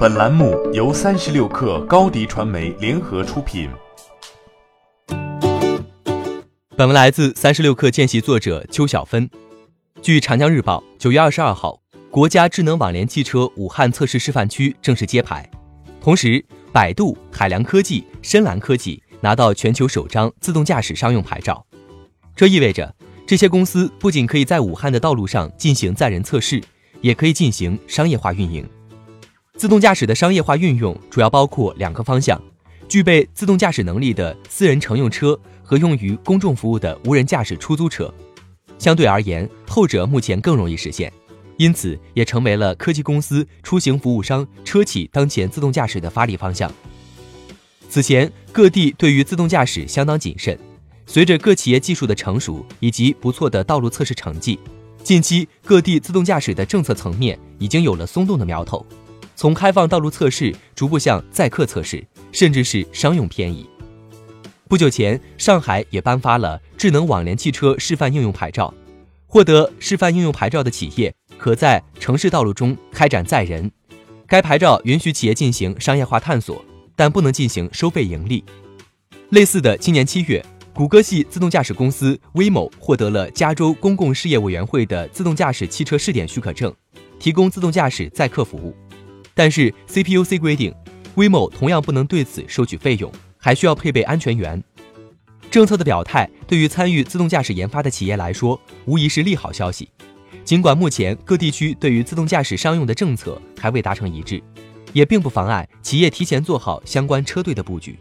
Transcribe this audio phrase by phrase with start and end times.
[0.00, 3.68] 本栏目由三十六氪高低传媒联合出品。
[6.74, 9.28] 本文来自三十六氪见习作者邱小芬。
[10.00, 11.78] 据长江日报，九月二十二号，
[12.10, 15.46] 国家智能网联汽车武汉测试示范区正式揭牌，
[16.00, 16.42] 同时，
[16.72, 21.62] 百度、海良科技、深蓝科技拿到全球首张自动驾驶商用牌照。
[22.34, 22.94] 这意味着，
[23.26, 26.58] 这些公司不仅可以在武汉的道路上进行载人测试，
[27.02, 28.66] 也可以进行商业化运营。
[29.60, 32.40] 自动驾驶的商业化运用主要包括两个方向：
[32.88, 38.10] 具备自动驾驶能力的私人乘用车和用于公众服务的无人驾驶出租车。
[38.78, 41.12] 相对而言，后者目前更容易实现，
[41.58, 46.72] 因此也成为了科技公司、出行服务商、车企当前自动驾驶的发力方向。
[47.90, 50.58] 此前，各地对于自动驾驶相当谨慎，
[51.04, 54.58] 随着各企业技术的成熟以及不错的道路测试成绩，
[55.04, 58.86] 近期各地自动驾驶的政策层面已经有了松动的苗头。
[59.40, 63.66] 从开放道路测试逐步向载客测试，甚至是商用偏移。
[64.68, 68.74] 不久前，上海也颁发了智能网联汽车示范应用牌照，
[69.26, 73.72] 获得示范应用牌照的企业可在城市道路中开展载人。
[74.26, 76.62] 该牌照允许企业进行商业化探索，
[76.94, 78.44] 但不能进行收费盈利。
[79.30, 80.44] 类似的，今年七月，
[80.74, 86.70] 谷歌系自动驾驶公司 Waymo 获得了加州公共事业委员会的自动驾驶汽车试点许可证，
[87.18, 88.76] 提供自动驾驶载客服务。
[89.40, 90.70] 但是 CPUC 规定
[91.16, 94.62] ，Waymo 同样不能对此收取费用，还需要配备安全员。
[95.50, 99.88] 政策的表态对于参与自动驾驶研发的企业来说，无疑是利好消息。
[100.44, 104.42] 尽管目前各地区对于自动驾驶商用的政策还未达成一致，
[104.92, 107.98] 也并不妨碍企业提前做好相关车队的布局。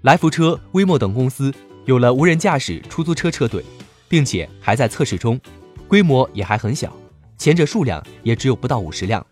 [0.00, 1.54] 来福车、Waymo 等公司
[1.84, 3.64] 有了无人驾驶出租车车队，
[4.08, 5.40] 并且还在测试中，
[5.86, 6.92] 规模也还很小，
[7.38, 9.24] 前者数量也只有不到五十辆。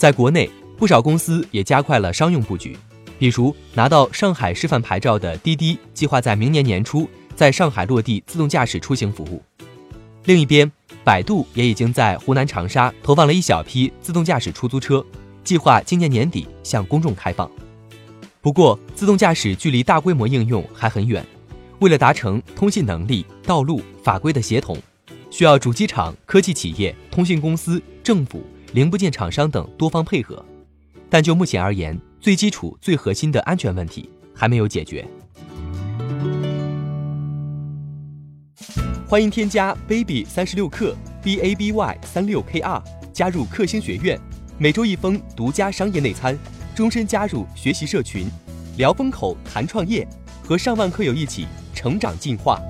[0.00, 0.48] 在国内，
[0.78, 2.74] 不少公司也加快了商用布局，
[3.18, 7.06] 比如拿到上海示范牌照的滴滴，计划在明年年初
[7.36, 9.42] 在上海落地自动驾驶出行服务。
[10.24, 10.72] 另一边，
[11.04, 15.04] 百度也已经在湖南长沙投放了一小批自动驾驶出租车，
[15.44, 17.50] 计划今年年底向公众开放。
[18.40, 21.22] 不过，自动驾驶距离大规模应用还很远，
[21.80, 24.74] 为了达成通信能力、道路法规的协同，
[25.30, 28.42] 需要主机厂、科技企业、通信公司、政府。
[28.72, 30.44] 零部件厂商等多方配合，
[31.08, 35.04] 但就目前而言，最基础、最核心的安全问题还没有解决。
[39.08, 42.80] 欢迎添加 baby 三十六克 b a b y 三六 k r
[43.12, 44.16] 加入克星学院，
[44.56, 46.38] 每周一封独家商业内参，
[46.72, 48.28] 终身加入学习社群，
[48.76, 50.06] 聊风口谈创业，
[50.44, 51.44] 和上万课友一起
[51.74, 52.60] 成长进化。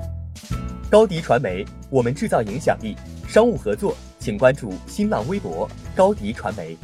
[0.91, 2.97] 高迪传媒，我们制造影响力。
[3.29, 3.95] 商务合作。
[4.21, 6.77] 请关注新浪微博高迪传媒。